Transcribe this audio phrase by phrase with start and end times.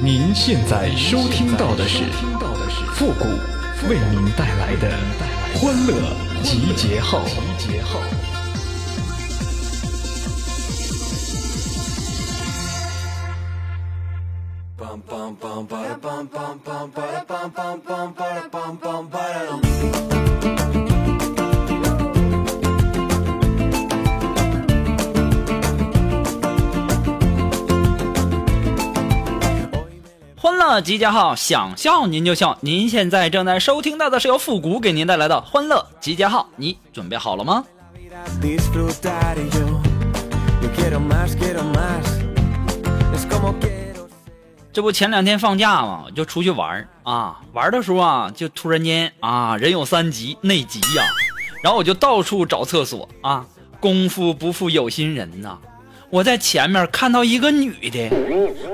[0.00, 2.04] 您现在收听到的是
[2.94, 3.24] 复古
[3.88, 4.88] 为您带来的
[5.54, 5.92] 欢乐
[6.40, 7.18] 集结号。
[30.68, 32.58] 乐集结号，想笑您就笑。
[32.60, 37.64] 您现在正在收听到的是由复古给您带来的欢乐集结号，你准备好了吗.
[44.70, 46.88] 这不前两天放假嘛，就出去玩儿。
[47.02, 51.02] 啊，玩的时候啊，就突然间啊，人有三急，内急呀、
[51.62, 53.46] 然后我就到处找厕所啊，
[53.80, 55.56] 功夫不负有心人呐、
[56.10, 58.10] 我在前面看到一个女的，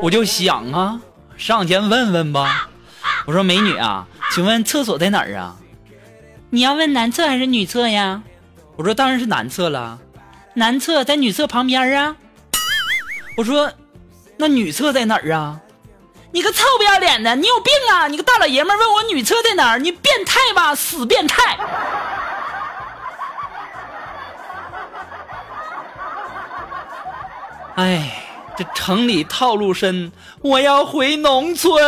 [0.03, 1.01] 我就想啊，
[1.37, 2.69] 上前问问吧。
[3.27, 5.57] 我说美女啊，请问厕所在哪儿啊？
[6.51, 8.23] 你要问男厕还是女厕呀？
[8.77, 9.99] 我说当然是男厕了，
[10.55, 12.17] 男厕在女厕旁边啊。
[13.37, 13.73] 我说
[14.37, 15.61] 那女厕在哪儿啊？
[16.33, 18.09] 你个臭不要脸的，你有病啊！
[18.09, 21.57] 你个大老爷们儿问我女厕在哪儿，你变态吧，死变态！
[27.77, 28.24] 哎，
[28.57, 31.83] 这城里套路深，我要回农村。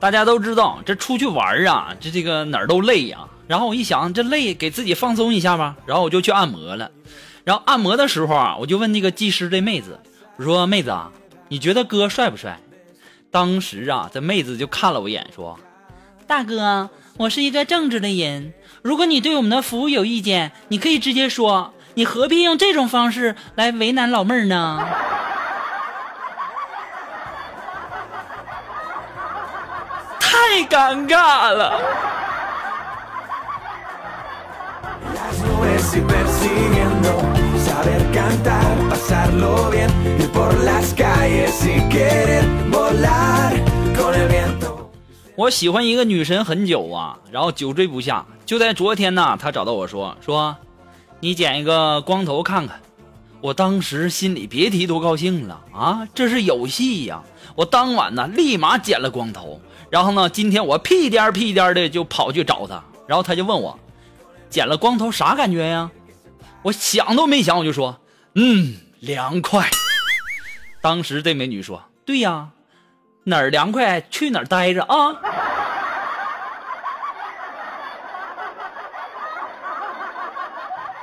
[0.00, 5.76] 大家都知道，这出去玩儿啊，这这个哪儿都累呀、然后我一想，这累，给自己放松一下吧。
[5.86, 6.90] 然后我就去按摩了。
[7.44, 9.98] 然后按摩的时候啊，我就问那个技师这妹子，
[10.36, 11.10] 我说：“妹子啊，
[11.48, 12.58] 你觉得哥帅不帅？”
[13.30, 15.58] 当时啊，这妹子就看了我一眼，说
[16.26, 16.88] ：“大哥，
[17.18, 24.88] 我是一个正直的人，如果你对我们的服务有意见，你可以直接说，你何必用这种方式来为难老妹儿呢？”
[30.18, 31.78] 太尴尬了。
[35.94, 37.38] The best thing in the world，
[45.36, 48.26] 我喜欢一个女神很久啊，然后久追不下。
[48.44, 50.56] 就在昨天呢，她找到我说说，
[51.20, 52.80] 你剪一个光头看看。
[53.40, 56.08] 我当时心里别提多高兴了啊！
[56.12, 57.22] 这是有戏呀！
[57.54, 59.60] 我当晚呢立马剪了光头，
[59.90, 63.78] 然后呢，今天我屁颠儿屁颠儿的就跑去找她，然后她就问我，
[64.50, 65.90] 剪了光头啥感觉呀？
[66.62, 68.00] 我想都没想，我就说，
[68.34, 69.68] 嗯，凉快。
[70.80, 72.48] 当时这美女说，对呀，
[73.24, 75.12] 哪儿凉快去哪儿待着啊！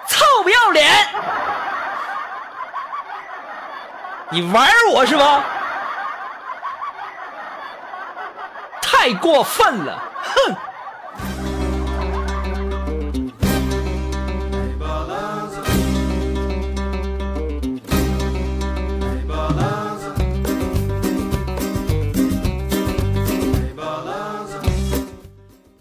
[0.08, 0.90] 臭不要脸！
[4.32, 5.44] 你玩我是吧？
[8.82, 10.02] 太过分了！
[10.24, 10.56] 哼！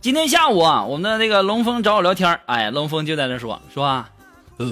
[0.02, 4.08] 今天下午啊，我们的那个龙峰找我聊天儿哎，龙峰就在那说说啊，
[4.56, 4.66] 呃，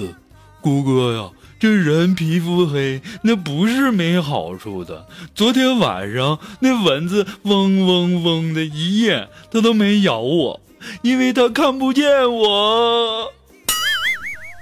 [0.59, 1.29] 姑哥呀，
[1.59, 5.05] 这人皮肤黑那不是没好处的。
[5.35, 10.59] 昨天晚上那蚊子嗡嗡嗡的一夜，它都没咬我，
[11.03, 13.31] 因为它看不见我。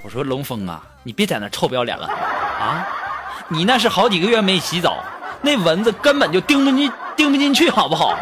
[0.04, 2.86] 我说龙峰啊，你别在那臭不要脸了啊！
[3.48, 5.02] 你那是好几个月没洗澡，
[5.42, 8.18] 那蚊子根本就叮不进叮不进去，好不好？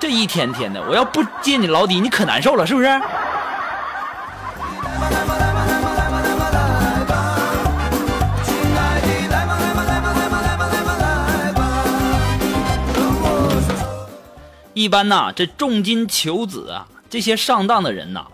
[0.00, 2.88] 这一天天的，我要不接你老底，你可难受了，是不是？
[14.72, 18.28] 一般呐，这重金求子啊，这些上当的人呐，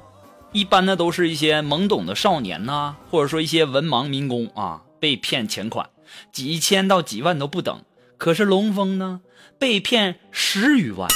[0.52, 5.88] 一般呢都是一些懵懂的少年呐、或者说一些文盲民工啊，被骗钱款，
[6.30, 7.82] 几千到几万都不等。
[8.16, 9.20] 可是龙峰呢，
[9.58, 11.08] 被骗十余万，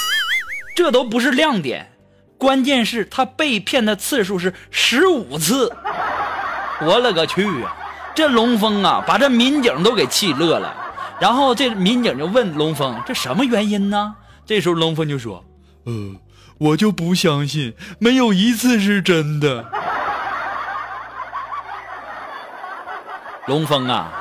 [0.75, 1.91] 这都不是亮点，
[2.37, 5.71] 关键是他被骗的次数是十五次。
[6.81, 7.75] 我勒个去啊！
[8.15, 10.75] 这龙峰啊，把这民警都给气乐了。
[11.19, 15.45] 然后这民警就问龙峰：“这什么原因呢？”这时候龙峰就说
[15.85, 16.15] 呃，
[16.57, 19.63] 我就不相信没有一次是真的。
[23.45, 24.11] 龙峰啊，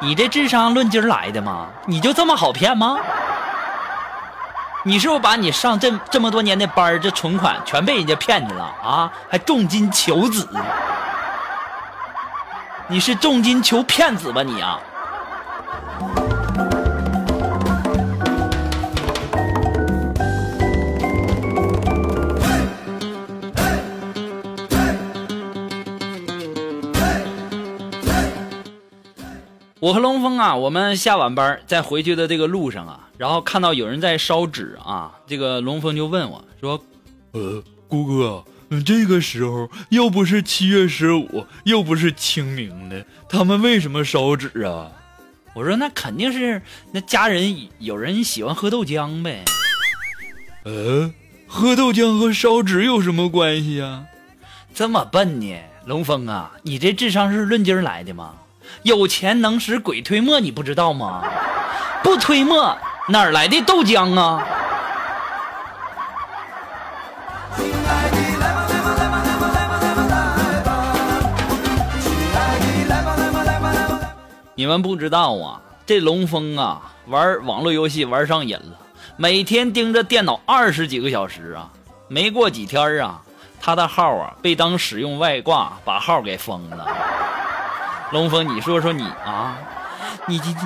[0.00, 1.68] 你这智商论斤来的吗？
[1.86, 2.98] 你就这么好骗吗？
[4.86, 9.10] 你是不是把你上这这么多年的班这存款全被人家骗去了啊？
[9.30, 10.46] 还重金求子？
[12.86, 14.78] 你是重金求骗子吧你啊？
[29.80, 36.82] 我和龙峰啊，我们下晚班在回去的这个路上啊，然后看到有人在烧纸啊，这个龙峰就问我说
[37.32, 44.90] 呃，姑哥，嗯这个时候又不是七月十五，又不是清明的，他们为什么烧纸啊
[45.54, 46.60] ？：“我说那肯定是
[46.92, 49.44] 那家人有人喜欢喝豆浆呗。
[50.64, 51.12] 呃，
[51.46, 54.04] 喝豆浆和烧纸有什么关系啊？
[54.74, 55.54] 这么笨呢，
[55.86, 58.34] 龙峰啊，你这智商是论斤来的吗？
[58.82, 61.22] 有钱能使鬼推磨，你不知道吗？
[62.02, 64.42] 不推磨哪儿来的豆浆啊？
[74.54, 78.78] 你们不知道啊，这龙峰啊，玩网络游戏玩上瘾了，
[79.16, 81.68] 每天盯着电脑二十几个小时啊，
[82.08, 83.20] 没过几天啊，
[83.60, 86.86] 他的号啊被当使用外挂，把号给封了。
[88.12, 89.58] 龙峰，你说说你啊，
[90.26, 90.56] 你你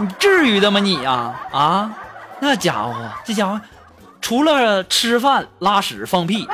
[0.00, 1.90] 你至于的吗你呀啊？
[2.40, 3.60] 那家伙，这家伙
[4.20, 6.48] 除了吃饭、拉屎、放屁，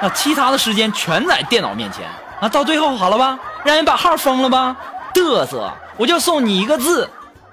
[0.00, 2.06] 那，其他的时间全在电脑面前
[2.40, 4.74] 那，到最后好了吧，让人把号封了吧，
[5.12, 7.06] 嘚瑟，我就送你一个字，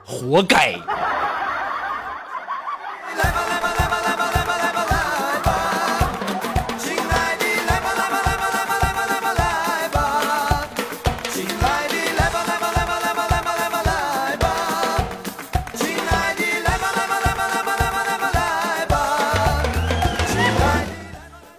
[0.05, 0.75] 活该。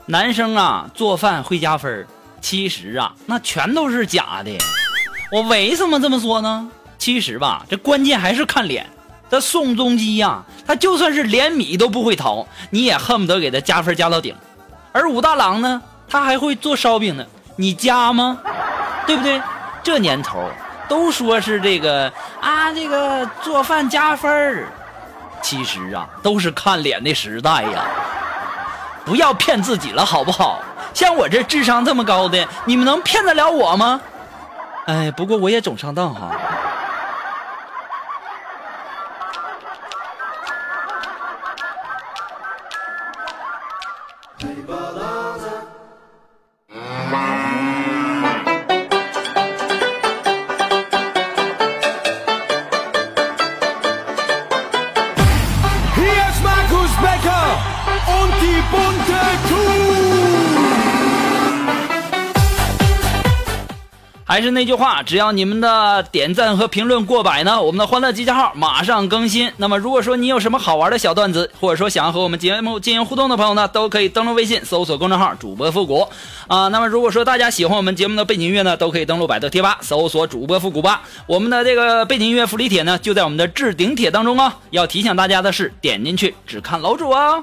[0.06, 2.06] 男生啊，做饭会加分儿
[2.40, 4.50] 其实啊，那全都是假的。
[5.32, 6.68] 我为什么这么说呢？
[6.98, 8.86] 其实吧，这关键还是看脸。
[9.30, 14.36] 这宋仲基呀、他就算是连米都不会淘，你也恨不得给他加分加到顶。
[14.92, 17.24] 而武大郎呢，他还会做烧饼呢，
[17.56, 18.38] 你加吗？
[19.06, 19.40] 对不对？
[19.82, 20.50] 这年头
[20.86, 22.12] 都说是这个
[22.42, 24.68] 啊，这个做饭加分儿，
[25.42, 27.84] 其实啊，都是看脸的时代呀。
[29.04, 30.60] 不要骗自己了，好不好？
[30.92, 34.00] 像我这智商这么高的，你们能骗得了我吗？
[34.86, 36.30] 哎，不过我也总上当哈。
[64.26, 69.52] 还是那句话，只要你们的点赞和评论过百呢，我们的欢乐集结号马上更新。
[69.58, 76.08] 那么，如果说你有什么好玩的小段子，或者说想要和我们节目进行互动的朋友呢，都可以登录微信搜索公众号“主播复古”
[76.48, 76.66] 啊。
[76.68, 81.02] 那么，如果说大家喜欢我们节目的背景音乐呢，都可以登录百度贴吧搜索“主播复古吧”。
[81.28, 84.56] 我们的这个背景音乐福利帖呢，就在我们的置顶帖当中啊。
[84.70, 87.40] 要提醒大家的是，点进去只看楼主啊。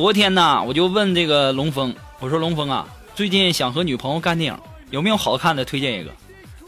[0.00, 6.10] 昨天呢，我就问这个龙峰，我说龙峰啊，最近想和女朋友看电影，有没有好看的推荐一个？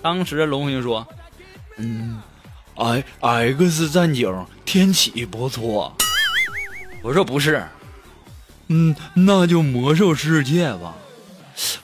[0.02, 1.06] 当时龙峰就说
[2.74, 5.96] ，，X X 战警天启不错，
[7.02, 7.66] 我说不是，
[8.68, 10.92] 嗯，那就魔兽世界吧。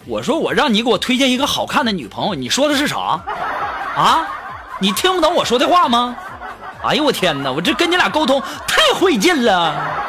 [0.04, 3.24] 我说我让你给我推荐一个好看的女朋友，你说的是啥？
[3.96, 4.28] 啊？
[4.80, 6.14] 你听不懂我说的话吗？
[6.84, 10.04] 哎呦我天哪，我这跟你俩沟通太费劲了。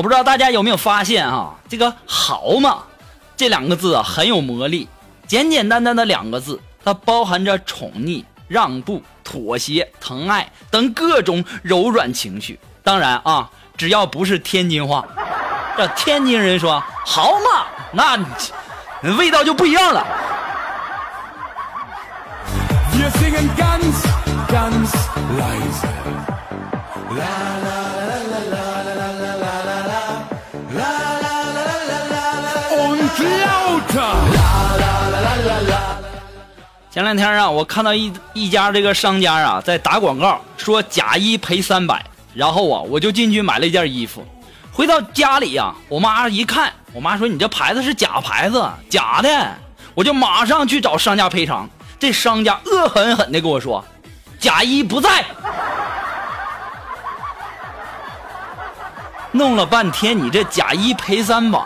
[0.00, 2.78] 我不知道大家有没有发现啊，这个“好嘛”
[3.36, 4.88] 这两个字啊很有魔力。
[5.26, 12.58] 简简单单的两个字，它包含着宠溺、让步、妥协、疼爱等各种柔软情绪。
[12.82, 15.04] 当然啊，只要不是天津话，
[15.76, 18.18] 这天津人说“好嘛”，那
[19.18, 20.06] 味道就不一样了。
[37.00, 42.04] 前两天啊，我看到一一家这个商家啊在打广告，说假一赔三百，
[42.34, 44.22] 然后啊我就进去买了一件衣服，
[44.70, 49.48] 回到家里呀、我妈一看，我妈说你这牌子是假牌子，假的，
[49.94, 51.66] 我就马上去找商家赔偿。
[51.98, 53.82] 这商家恶狠狠的跟我说，
[54.38, 55.24] 假一不在。
[59.32, 61.62] 弄了半天，你这假一赔三百，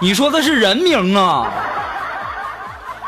[0.00, 1.46] 你说的是人名啊？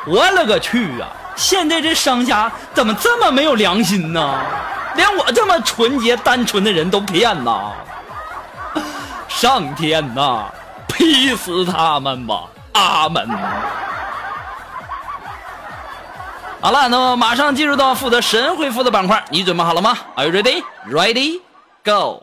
[0.06, 1.08] 我勒个去啊！
[1.36, 4.40] 现在这商家怎么这么没有良心呢？
[4.96, 7.72] 连我这么纯洁单纯的人都骗呐！
[9.28, 10.44] 上天呐，
[10.86, 12.44] 劈死他们吧！
[12.74, 13.28] 阿门。
[16.60, 20.62] 好了，那么马上进入到负责神回复的板块，你准备好了吗？Are you ready?
[20.88, 21.40] Ready?
[21.84, 22.22] Go!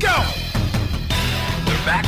[0.00, 0.08] Go!
[1.66, 2.04] we're back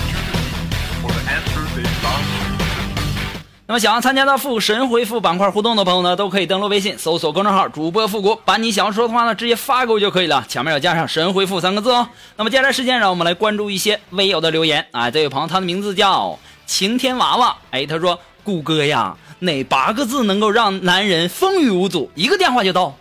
[3.67, 12.07] 那么想要参加到复神回复板块互动的朋友呢，都可以登录微信搜索公众号“主播复古”，把你想要说的话呢直接发给我就可以了，前面要加上“神回复”三个字哦。
[12.37, 15.11] 那么接下来时间，让我们来关注一些微友的留言啊。
[15.11, 22.11] 这位朋友他的名字叫晴天娃娃，哎，他说：“谷歌呀，哪八个字能够让男人风雨无阻？
[22.15, 22.95] 一个电话就到。”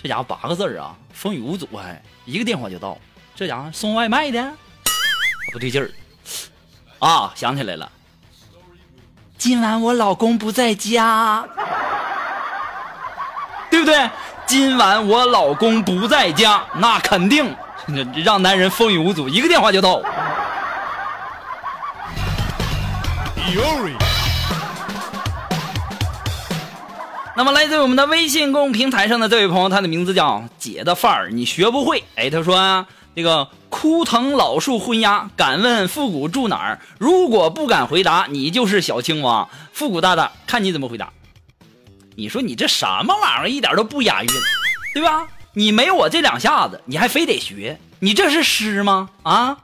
[0.00, 2.96] 这家伙八个字啊，风雨无阻还一个电话就到，
[3.36, 4.50] 这家伙送外卖的，
[5.52, 5.90] 不对劲儿
[7.00, 7.30] 啊！
[7.34, 7.92] 想起来了。
[9.36, 11.46] 今晚我老公不在家，
[13.70, 14.08] 对不对？
[14.46, 17.54] 今晚我老公不在家，那肯定
[18.24, 20.00] 让男人风雨无阻，一个电话就到。
[27.34, 32.02] 那么来自于我们的微信公众平台上的这位朋友，他的名字叫姐的范儿，你学不会。
[32.14, 36.80] 哎，他说啊，这个枯藤老树昏鸦，敢问复古住哪儿？
[36.98, 39.48] 如果不敢回答，你就是小青蛙。
[39.72, 41.08] 复古大大，看你怎么回答。
[42.14, 44.28] 你说你这什么玩意儿，一点都不押韵，
[44.92, 45.26] 对吧？
[45.54, 49.08] 你没我这两下子，你还非得学，你这是诗吗？
[49.22, 49.56] 啊，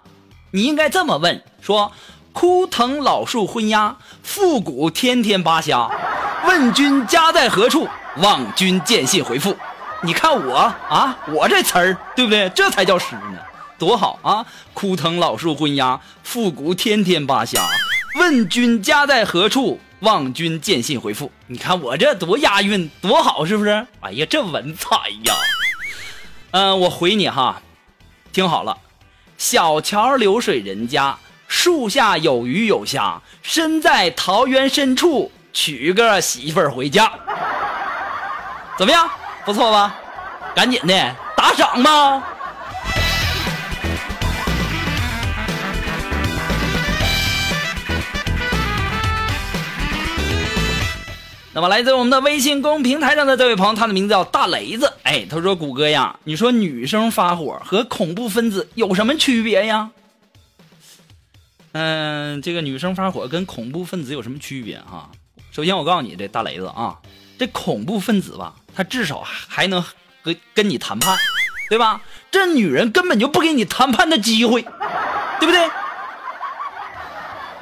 [0.52, 1.92] 你应该这么问：说
[2.32, 5.90] 枯藤老树昏鸦，复古天天扒瞎。
[6.46, 7.86] 问君家在何处？
[8.16, 9.54] 望君见信回复。
[10.04, 10.56] 你看我
[10.88, 12.48] 啊，我这词儿对不对？
[12.50, 13.38] 这才叫诗呢，
[13.78, 14.44] 多好啊！
[14.74, 17.64] 枯藤老树昏鸦，复古天天扒瞎。
[18.16, 19.80] 问君家在何处？
[20.00, 21.30] 望君见信回复。
[21.46, 23.86] 你看我这多押韵，多好，是不是？
[24.00, 25.34] 哎呀，这文采呀！
[26.50, 27.62] 嗯、我回你哈，
[28.32, 28.76] 听好了，
[29.38, 31.16] 小桥流水人家，
[31.46, 37.12] 树下有鱼有虾，身在桃源深处，娶个媳妇儿回家。
[38.76, 39.08] 怎么样？
[39.44, 39.94] 不错吧？
[40.54, 42.22] 赶紧的打赏吧！
[51.54, 54.90] 那么来自我们的微信公平台上的这位朋友，他的名字叫大雷子。
[55.02, 59.90] 哎，他说：“谷歌呀，你说女生发火和恐怖分子有什么区别呀？”
[61.72, 65.10] 嗯，这个女生发火跟恐怖分子有什么区别哈？
[65.50, 66.98] 首先我告诉你，这大雷子啊，
[67.42, 69.92] 这恐怖分子吧，他至少还能和
[70.54, 71.18] 跟你谈判，
[71.68, 72.00] 对吧？
[72.30, 75.68] 这女人根本就不给你谈判的机会，对不对？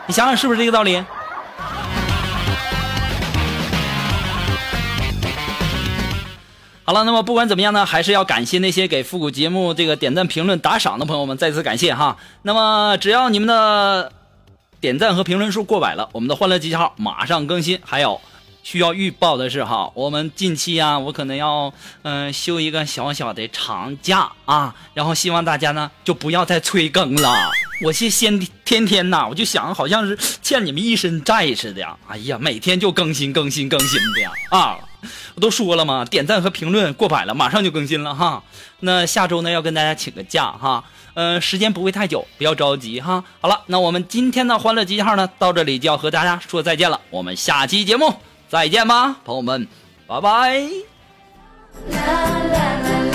[0.06, 1.02] 你想想是不是这个道理？
[6.84, 12.18] 好了，那么不管怎么样呢，还是要感谢那些给复古节目这个点赞、评论、打赏的朋友们，再次感谢哈。
[12.42, 14.12] 那么只要你们的
[14.78, 17.80] 点赞和评论数过百了，我们的欢乐集结号马上更新。
[17.82, 18.20] 还有
[18.62, 27.32] 需要预报的是哈，我们近期啊，我可能要嗯、休一个小小的长假啊，然后希望大家呢就不要再催更了。
[27.82, 31.96] 我是先天天呐，我就想好像是欠你们一身债似的呀。
[32.06, 34.78] 哎呀，每天就更新更新更新的呀啊！
[35.34, 38.42] 我都说了嘛，点赞和评论过百了，马上就更新了哈。
[38.80, 43.24] 那下周呢要跟大家请个假哈，呃，时间不会太久，不要着急哈。
[43.40, 48.14] 好了，那我们今天的欢乐集结号呢到这里就要和大家说再见了，我们下期节目
[48.50, 49.68] 再见吧，朋友们，
[50.08, 50.68] 拜拜。
[51.88, 53.09] 啦啦啦啦